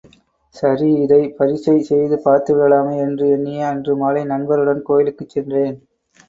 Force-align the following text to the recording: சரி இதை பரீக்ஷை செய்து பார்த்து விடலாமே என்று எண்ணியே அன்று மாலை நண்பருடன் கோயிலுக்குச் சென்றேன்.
சரி 0.55 0.87
இதை 1.03 1.19
பரீக்ஷை 1.39 1.75
செய்து 1.81 2.17
பார்த்து 2.23 2.55
விடலாமே 2.55 2.95
என்று 2.97 3.27
எண்ணியே 3.29 3.61
அன்று 3.63 3.95
மாலை 3.95 4.23
நண்பருடன் 4.25 4.81
கோயிலுக்குச் 4.81 5.29
சென்றேன். 5.29 5.77